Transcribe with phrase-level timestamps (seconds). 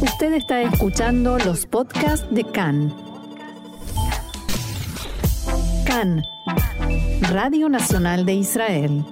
[0.00, 2.94] Usted está escuchando los podcasts de CAN.
[5.86, 6.22] CAN,
[7.30, 9.04] Radio Nacional de Israel.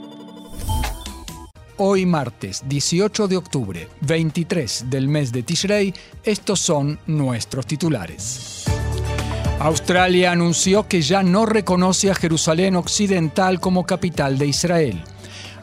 [1.79, 8.65] Hoy martes 18 de octubre, 23 del mes de Tishrei, estos son nuestros titulares.
[9.61, 15.03] Australia anunció que ya no reconoce a Jerusalén Occidental como capital de Israel.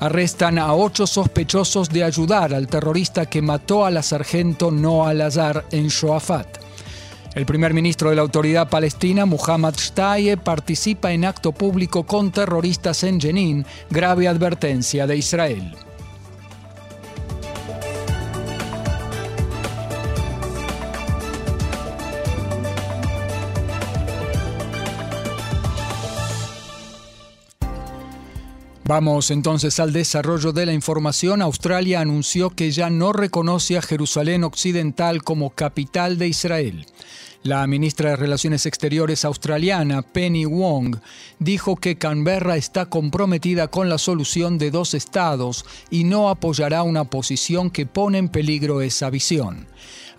[0.01, 5.65] Arrestan a ocho sospechosos de ayudar al terrorista que mató a la sargento Noah Lazar
[5.69, 6.57] en Shoafat.
[7.35, 13.03] El primer ministro de la autoridad palestina, Muhammad Shtaye, participa en acto público con terroristas
[13.03, 15.75] en Jenin, grave advertencia de Israel.
[28.91, 31.41] Vamos entonces al desarrollo de la información.
[31.41, 36.85] Australia anunció que ya no reconoce a Jerusalén Occidental como capital de Israel.
[37.43, 40.97] La ministra de Relaciones Exteriores australiana, Penny Wong,
[41.39, 47.05] dijo que Canberra está comprometida con la solución de dos estados y no apoyará una
[47.05, 49.65] posición que pone en peligro esa visión.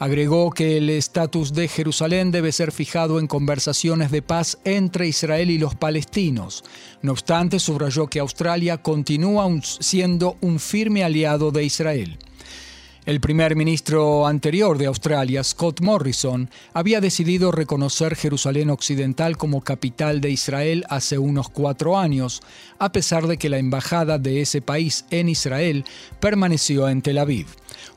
[0.00, 5.48] Agregó que el estatus de Jerusalén debe ser fijado en conversaciones de paz entre Israel
[5.48, 6.64] y los palestinos.
[7.02, 12.18] No obstante, subrayó que Australia continúa siendo un firme aliado de Israel.
[13.04, 20.20] El primer ministro anterior de Australia, Scott Morrison, había decidido reconocer Jerusalén Occidental como capital
[20.20, 22.42] de Israel hace unos cuatro años,
[22.78, 25.84] a pesar de que la embajada de ese país en Israel
[26.20, 27.48] permaneció en Tel Aviv.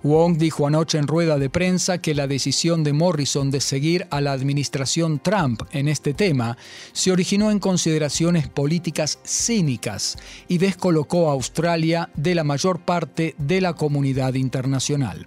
[0.03, 4.21] Wong dijo anoche en rueda de prensa que la decisión de Morrison de seguir a
[4.21, 6.57] la administración Trump en este tema
[6.93, 10.17] se originó en consideraciones políticas cínicas
[10.47, 15.25] y descolocó a Australia de la mayor parte de la comunidad internacional.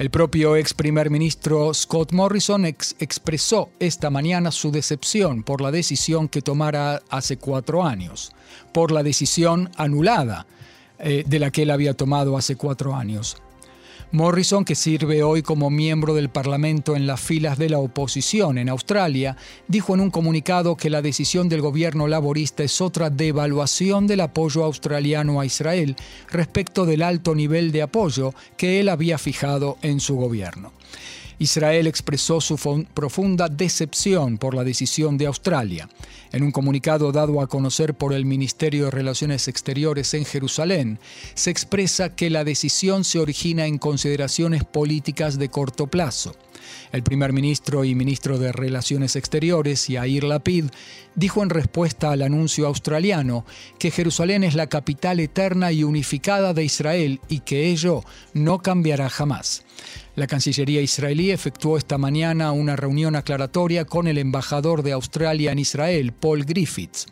[0.00, 6.26] El propio ex primer ministro Scott Morrison expresó esta mañana su decepción por la decisión
[6.28, 8.32] que tomara hace cuatro años,
[8.72, 10.46] por la decisión anulada
[10.98, 13.36] eh, de la que él había tomado hace cuatro años.
[14.12, 18.68] Morrison, que sirve hoy como miembro del Parlamento en las filas de la oposición en
[18.68, 19.36] Australia,
[19.68, 24.64] dijo en un comunicado que la decisión del gobierno laborista es otra devaluación del apoyo
[24.64, 25.94] australiano a Israel
[26.28, 30.72] respecto del alto nivel de apoyo que él había fijado en su gobierno.
[31.40, 32.56] Israel expresó su
[32.92, 35.88] profunda decepción por la decisión de Australia.
[36.32, 40.98] En un comunicado dado a conocer por el Ministerio de Relaciones Exteriores en Jerusalén,
[41.34, 46.36] se expresa que la decisión se origina en consideraciones políticas de corto plazo.
[46.92, 50.66] El primer ministro y ministro de Relaciones Exteriores, Yair Lapid,
[51.14, 53.44] dijo en respuesta al anuncio australiano
[53.78, 59.08] que Jerusalén es la capital eterna y unificada de Israel y que ello no cambiará
[59.08, 59.64] jamás.
[60.16, 65.60] La Cancillería israelí efectuó esta mañana una reunión aclaratoria con el embajador de Australia en
[65.60, 67.06] Israel, Paul Griffiths.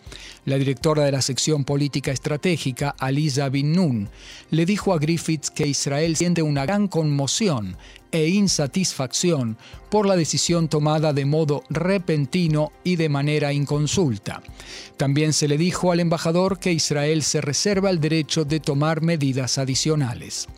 [0.45, 4.09] La directora de la sección política estratégica, Aliza Bin Nun,
[4.51, 7.77] le dijo a Griffiths que Israel siente una gran conmoción
[8.13, 9.57] e insatisfacción
[9.91, 14.43] por la decisión tomada de modo repentino y de manera inconsulta.
[14.97, 19.59] También se le dijo al embajador que Israel se reserva el derecho de tomar medidas
[19.59, 20.49] adicionales.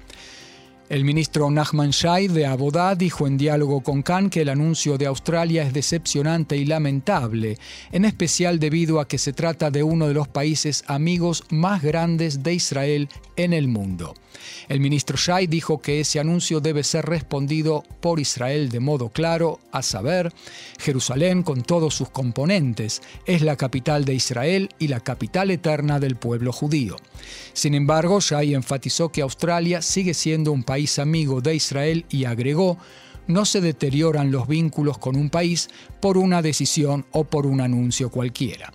[0.91, 5.07] El ministro Nachman Shai de Abodá dijo en diálogo con Khan que el anuncio de
[5.07, 7.59] Australia es decepcionante y lamentable,
[7.93, 12.43] en especial debido a que se trata de uno de los países amigos más grandes
[12.43, 14.15] de Israel en el mundo.
[14.69, 19.61] El ministro Shai dijo que ese anuncio debe ser respondido por Israel de modo claro,
[19.71, 20.33] a saber,
[20.81, 26.17] Jerusalén con todos sus componentes es la capital de Israel y la capital eterna del
[26.17, 26.97] pueblo judío.
[27.53, 32.79] Sin embargo, Shai enfatizó que Australia sigue siendo un país amigo de Israel y agregó,
[33.27, 35.69] no se deterioran los vínculos con un país
[36.01, 38.73] por una decisión o por un anuncio cualquiera.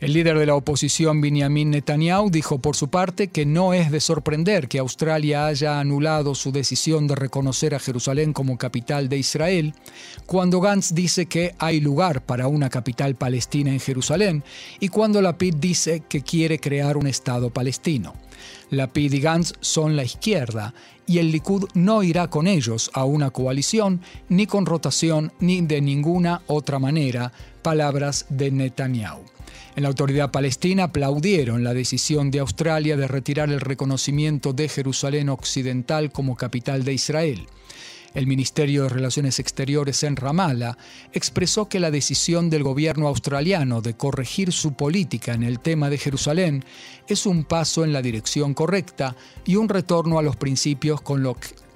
[0.00, 3.98] El líder de la oposición, Benjamin Netanyahu, dijo por su parte que no es de
[3.98, 9.74] sorprender que Australia haya anulado su decisión de reconocer a Jerusalén como capital de Israel,
[10.24, 14.44] cuando Gantz dice que hay lugar para una capital palestina en Jerusalén
[14.78, 18.14] y cuando Lapid dice que quiere crear un Estado palestino.
[18.70, 20.74] Lapid y Gantz son la izquierda
[21.08, 25.80] y el Likud no irá con ellos a una coalición, ni con rotación, ni de
[25.80, 29.37] ninguna otra manera, palabras de Netanyahu.
[29.78, 35.28] En la autoridad palestina aplaudieron la decisión de Australia de retirar el reconocimiento de Jerusalén
[35.28, 37.46] Occidental como capital de Israel.
[38.12, 40.76] El Ministerio de Relaciones Exteriores en Ramallah
[41.12, 45.98] expresó que la decisión del gobierno australiano de corregir su política en el tema de
[45.98, 46.64] Jerusalén
[47.06, 49.14] es un paso en la dirección correcta
[49.44, 51.22] y un retorno a los principios con,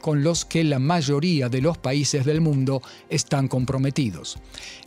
[0.03, 4.37] con los que la mayoría de los países del mundo están comprometidos.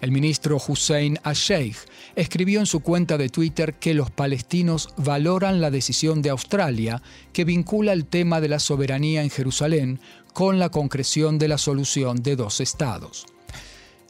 [0.02, 1.78] El ministro Hussein al-Sheikh
[2.16, 7.02] escribió en su cuenta de Twitter que los palestinos valoran la decisión de Australia
[7.34, 10.00] que vincula el tema de la soberanía en Jerusalén
[10.34, 13.26] con la concreción de la solución de dos estados.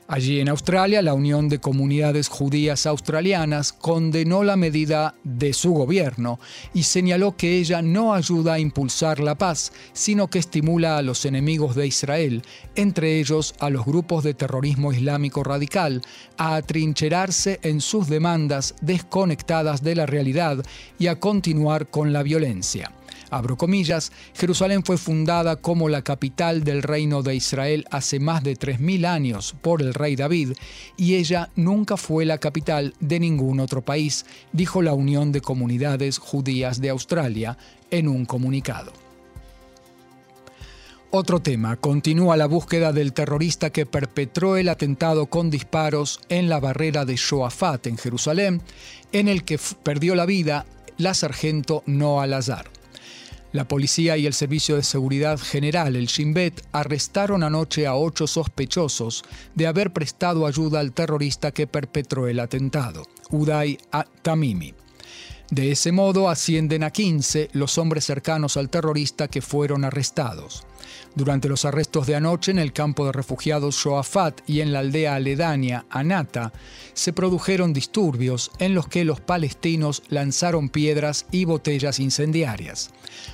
[0.07, 6.39] Allí en Australia, la Unión de Comunidades Judías Australianas condenó la medida de su gobierno
[6.75, 11.25] y señaló que ella no ayuda a impulsar la paz, sino que estimula a los
[11.25, 12.43] enemigos de Israel,
[12.75, 16.03] entre ellos a los grupos de terrorismo islámico radical,
[16.37, 20.63] a atrincherarse en sus demandas desconectadas de la realidad
[20.99, 22.91] y a continuar con la violencia
[23.29, 28.57] abro comillas, Jerusalén fue fundada como la capital del reino de Israel hace más de
[28.57, 30.53] 3.000 años por el rey David
[30.97, 36.17] y ella nunca fue la capital de ningún otro país, dijo la Unión de Comunidades
[36.17, 37.57] Judías de Australia
[37.91, 38.93] en un comunicado.
[41.17, 46.59] Otro tema, continúa la búsqueda del terrorista que perpetró el atentado con disparos en la
[46.59, 48.61] barrera de Shoafat en Jerusalén,
[49.13, 50.65] en el que perdió la vida
[50.97, 52.65] la sargento Noah Lazar.
[53.55, 58.27] La policía y el Servicio de Seguridad General, el Shin Bet, arrestaron anoche a ocho
[58.27, 59.23] sospechosos
[59.53, 63.77] de haber prestado ayuda al terrorista que perpetró el atentado, Uday
[64.21, 64.73] Tamimi.
[65.51, 70.65] De ese modo ascienden a 15 los hombres cercanos al terrorista que fueron arrestados.
[71.15, 75.15] Durante los arrestos de anoche en el campo de refugiados Shoafat y en la aldea
[75.15, 76.53] aledaña Anata,
[76.93, 82.91] se produjeron disturbios en los que los palestinos lanzaron piedras y botellas incendiarias.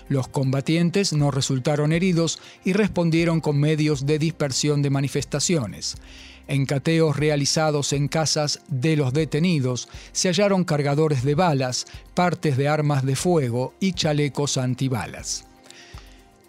[0.09, 5.95] Los combatientes no resultaron heridos y respondieron con medios de dispersión de manifestaciones.
[6.47, 12.67] En cateos realizados en casas de los detenidos se hallaron cargadores de balas, partes de
[12.67, 15.45] armas de fuego y chalecos antibalas.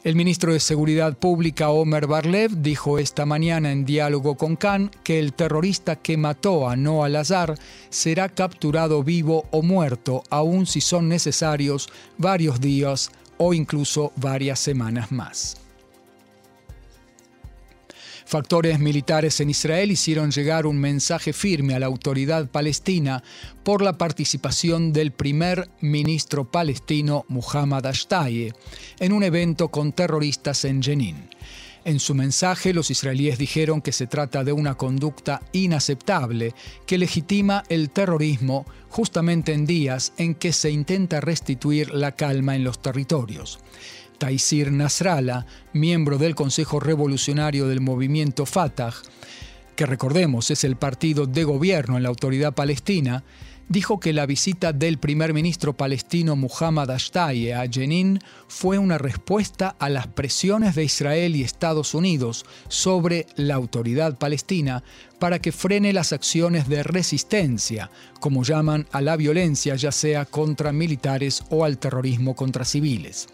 [0.05, 5.21] El ministro de Seguridad Pública Omer Barlev dijo esta mañana en diálogo con Khan que
[5.21, 7.55] el terrorista que mató a Noah Lazar
[7.89, 11.89] será capturado vivo o muerto, aun si son necesarios
[12.19, 15.62] varios días o incluso varias semanas más.
[18.25, 23.23] Factores militares en Israel hicieron llegar un mensaje firme a la autoridad palestina
[23.63, 28.53] por la participación del primer ministro palestino Muhammad Ashtaye
[28.99, 31.29] en un evento con terroristas en Jenin.
[31.84, 36.55] En su mensaje, los israelíes dijeron que se trata de una conducta inaceptable
[36.87, 42.62] que legitima el terrorismo justamente en días en que se intenta restituir la calma en
[42.62, 43.58] los territorios.
[44.19, 48.94] Taisir Nasrallah, miembro del Consejo Revolucionario del movimiento Fatah,
[49.75, 53.25] que recordemos es el partido de gobierno en la autoridad palestina,
[53.73, 59.75] dijo que la visita del primer ministro palestino Muhammad Ashtaye a Jenin fue una respuesta
[59.79, 64.85] a las presiones de Israel y Estados Unidos sobre la autoridad palestina
[65.19, 67.91] para que frene las acciones de resistencia,
[68.21, 73.27] como llaman a la violencia ya sea contra militares o al terrorismo contra civiles.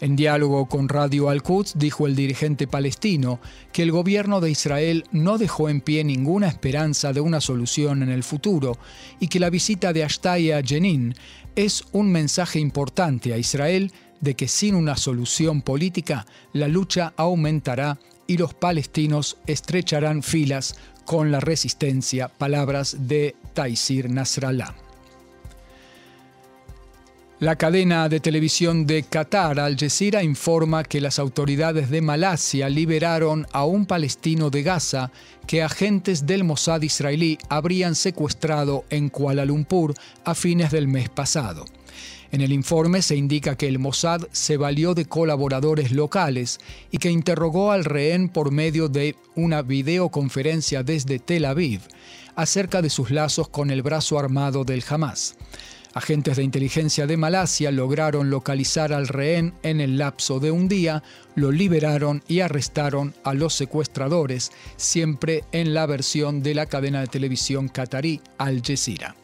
[0.00, 3.40] En diálogo con Radio Al-Quds dijo el dirigente palestino
[3.72, 8.10] que el gobierno de Israel no dejó en pie ninguna esperanza de una solución en
[8.10, 8.76] el futuro
[9.20, 11.14] y que la visita de Ashtay a Jenin
[11.54, 13.90] es un mensaje importante a Israel
[14.20, 20.76] de que sin una solución política la lucha aumentará y los palestinos estrecharán filas
[21.06, 24.85] con la resistencia, palabras de Taisir Nasrallah.
[27.38, 33.46] La cadena de televisión de Qatar, Al Jazeera, informa que las autoridades de Malasia liberaron
[33.52, 35.12] a un palestino de Gaza
[35.46, 39.92] que agentes del Mossad israelí habrían secuestrado en Kuala Lumpur
[40.24, 41.66] a fines del mes pasado.
[42.32, 46.58] En el informe se indica que el Mossad se valió de colaboradores locales
[46.90, 51.82] y que interrogó al rehén por medio de una videoconferencia desde Tel Aviv
[52.34, 55.36] acerca de sus lazos con el brazo armado del Hamas.
[55.96, 61.02] Agentes de inteligencia de Malasia lograron localizar al rehén en el lapso de un día,
[61.36, 67.06] lo liberaron y arrestaron a los secuestradores, siempre en la versión de la cadena de
[67.06, 69.16] televisión qatarí Al Jazeera.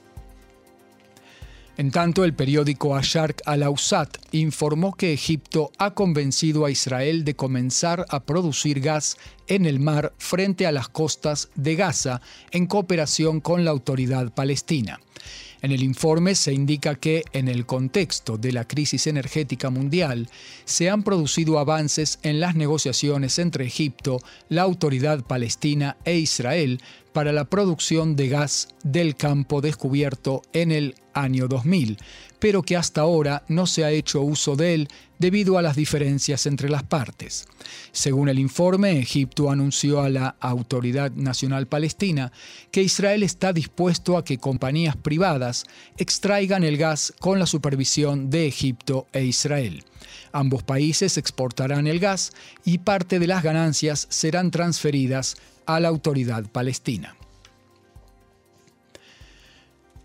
[1.76, 8.06] En tanto, el periódico Ashark al-Awsat informó que Egipto ha convencido a Israel de comenzar
[8.08, 13.66] a producir gas en el mar frente a las costas de Gaza en cooperación con
[13.66, 15.00] la autoridad palestina.
[15.62, 20.28] En el informe se indica que, en el contexto de la crisis energética mundial,
[20.64, 26.80] se han producido avances en las negociaciones entre Egipto, la autoridad palestina e Israel
[27.12, 31.98] para la producción de gas del campo descubierto en el año 2000,
[32.38, 34.88] pero que hasta ahora no se ha hecho uso de él
[35.18, 37.46] debido a las diferencias entre las partes.
[37.92, 42.32] Según el informe, Egipto anunció a la Autoridad Nacional Palestina
[42.72, 45.64] que Israel está dispuesto a que compañías privadas
[45.96, 49.84] extraigan el gas con la supervisión de Egipto e Israel.
[50.32, 52.32] Ambos países exportarán el gas
[52.64, 57.16] y parte de las ganancias serán transferidas a la autoridad palestina.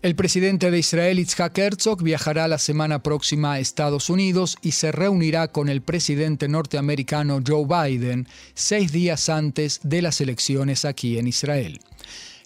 [0.00, 4.92] El presidente de Israel, Itzhak Herzog, viajará la semana próxima a Estados Unidos y se
[4.92, 11.26] reunirá con el presidente norteamericano Joe Biden seis días antes de las elecciones aquí en
[11.26, 11.80] Israel.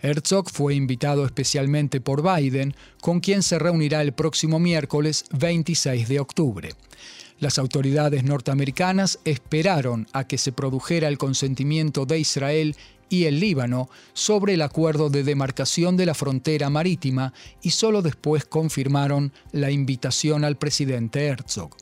[0.00, 6.20] Herzog fue invitado especialmente por Biden, con quien se reunirá el próximo miércoles 26 de
[6.20, 6.70] octubre.
[7.38, 12.76] Las autoridades norteamericanas esperaron a que se produjera el consentimiento de Israel
[13.12, 18.46] y el Líbano sobre el acuerdo de demarcación de la frontera marítima y solo después
[18.46, 21.76] confirmaron la invitación al presidente Herzog.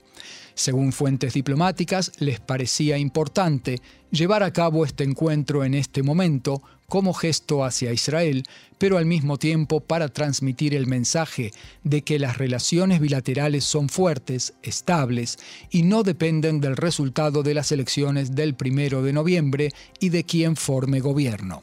[0.54, 3.80] Según fuentes diplomáticas, les parecía importante
[4.10, 8.44] llevar a cabo este encuentro en este momento como gesto hacia Israel,
[8.76, 11.52] pero al mismo tiempo para transmitir el mensaje
[11.84, 15.38] de que las relaciones bilaterales son fuertes, estables
[15.70, 20.56] y no dependen del resultado de las elecciones del primero de noviembre y de quien
[20.56, 21.62] forme gobierno.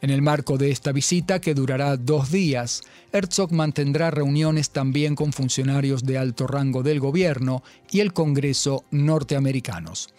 [0.00, 5.32] En el marco de esta visita, que durará dos días, Herzog mantendrá reuniones también con
[5.32, 10.10] funcionarios de alto rango del gobierno y el Congreso norteamericanos.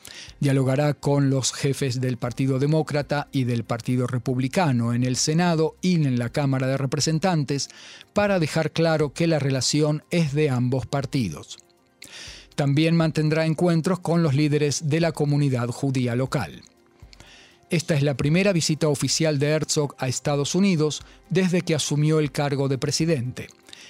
[0.42, 5.96] Dialogará con los jefes del Partido Demócrata y del Partido Republicano en el Senado y
[5.96, 7.70] en la Cámara de Representantes
[8.14, 11.58] para dejar claro que la relación es de ambos partidos.
[12.56, 16.64] También mantendrá encuentros con los líderes de la comunidad judía local.
[17.70, 22.32] Esta es la primera visita oficial de Herzog a Estados Unidos desde que asumió el
[22.32, 23.48] cargo de presidente.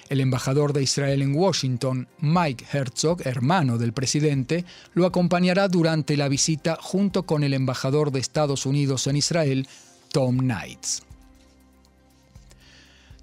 [0.10, 6.28] El embajador de Israel en Washington, Mike Herzog, hermano del presidente, lo acompañará durante la
[6.28, 9.68] visita junto con el embajador de Estados Unidos en Israel,
[10.12, 11.04] Tom Knights.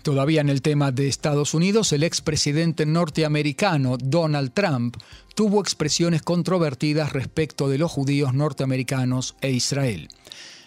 [0.06, 4.96] Todavía en el tema de Estados Unidos, el expresidente norteamericano Donald Trump
[5.34, 10.08] tuvo expresiones controvertidas respecto de los judíos norteamericanos e Israel.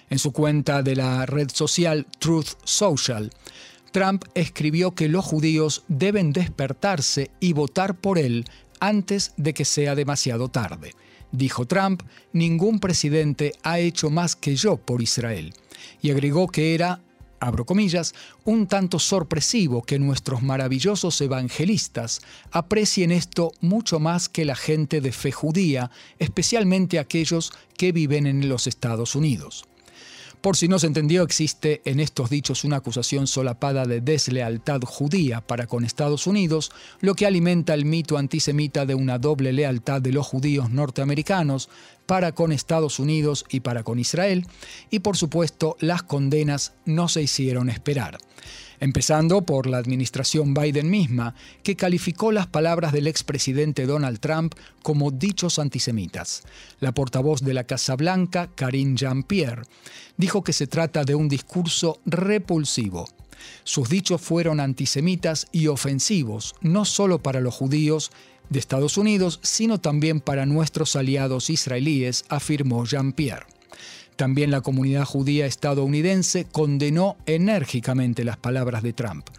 [0.09, 3.31] En su cuenta de la red social Truth Social,
[3.93, 8.43] Trump escribió que los judíos deben despertarse y votar por él
[8.81, 10.91] antes de que sea demasiado tarde.
[11.31, 12.03] Dijo Trump,
[12.33, 15.53] ningún presidente ha hecho más que yo por Israel.
[16.01, 16.99] Y agregó que era
[17.39, 18.13] abro comillas,
[18.45, 25.11] un tanto sorpresivo que nuestros maravillosos evangelistas aprecien esto mucho más que la gente de
[25.11, 29.65] fe judía, especialmente aquellos que viven en los Estados Unidos.
[30.41, 35.41] Por si no se entendió, existe en estos dichos una acusación solapada de deslealtad judía
[35.41, 40.13] para con Estados Unidos, lo que alimenta el mito antisemita de una doble lealtad de
[40.13, 41.69] los judíos norteamericanos
[42.09, 44.47] para con Estados Unidos y para con Israel,
[44.89, 48.17] y por supuesto las condenas no se hicieron esperar
[48.79, 55.11] empezando por la administración Biden misma, que calificó las palabras del expresidente Donald Trump como
[55.11, 56.43] dichos antisemitas.
[56.79, 59.63] La portavoz de la Casa Blanca, Karine Jean-Pierre,
[60.15, 63.05] dijo que se trata de un discurso repulsivo.
[63.65, 68.11] Sus dichos fueron antisemitas y ofensivos, no solo para los judíos
[68.49, 73.45] de Estados Unidos, sino también para nuestros aliados israelíes, afirmó Jean-Pierre.
[74.15, 79.29] También la comunidad judía estadounidense condenó enérgicamente las palabras de Trump.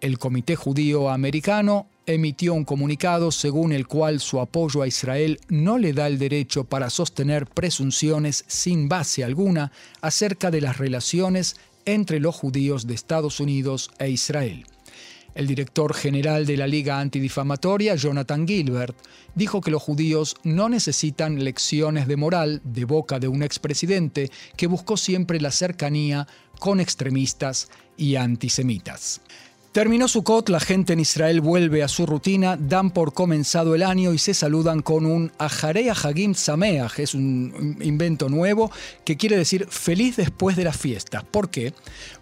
[0.00, 5.78] El Comité Judío Americano emitió un comunicado según el cual su apoyo a Israel no
[5.78, 12.20] le da el derecho para sostener presunciones sin base alguna acerca de las relaciones entre
[12.20, 14.66] los judíos de Estados Unidos e Israel.
[15.34, 18.96] El director general de la Liga Antidifamatoria, Jonathan Gilbert,
[19.34, 24.66] dijo que los judíos no necesitan lecciones de moral de boca de un expresidente que
[24.66, 26.26] buscó siempre la cercanía
[26.58, 29.20] con extremistas y antisemitas.
[29.72, 34.14] Terminó Sukkot, la gente en Israel vuelve a su rutina, dan por comenzado el año
[34.14, 38.72] y se saludan con un Ajarei Hagim Sameach, es un invento nuevo
[39.04, 41.22] que quiere decir feliz después de las fiestas.
[41.22, 41.74] ¿Por qué?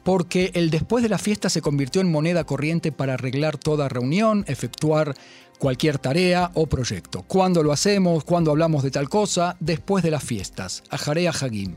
[0.02, 4.44] Porque el después de la fiesta se convirtió en moneda corriente para arreglar toda reunión,
[4.48, 5.14] efectuar
[5.58, 7.22] cualquier tarea o proyecto.
[7.22, 8.24] ¿Cuándo lo hacemos?
[8.24, 9.56] ¿Cuándo hablamos de tal cosa?
[9.60, 10.82] Después de las fiestas.
[10.90, 11.76] Ajarei Hagim.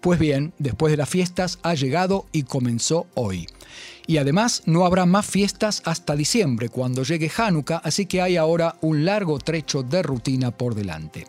[0.00, 3.46] Pues bien, después de las fiestas ha llegado y comenzó hoy.
[4.06, 8.76] Y además no habrá más fiestas hasta diciembre, cuando llegue Hanukkah, así que hay ahora
[8.80, 11.26] un largo trecho de rutina por delante.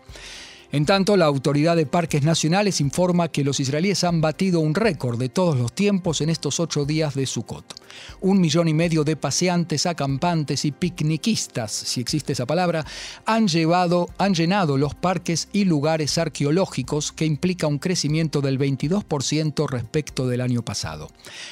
[0.71, 5.17] En tanto, la Autoridad de Parques Nacionales informa que los israelíes han batido un récord
[5.17, 7.73] de todos los tiempos en estos ocho días de Sukkot.
[8.21, 12.85] Un millón y medio de paseantes, acampantes y picniquistas, si existe esa palabra,
[13.25, 19.67] han, llevado, han llenado los parques y lugares arqueológicos que implica un crecimiento del 22%
[19.67, 21.09] respecto del año pasado.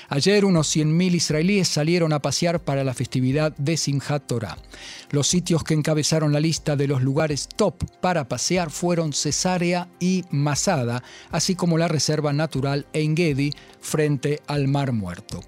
[0.10, 4.60] Ayer unos 100.000 israelíes salieron a pasear para la festividad de Simchat Torah.
[5.10, 10.26] Los sitios que encabezaron la lista de los lugares top para pasear fueron Cesárea y
[10.32, 15.42] Masada, así como la Reserva Natural Engedi frente al Mar Muerto.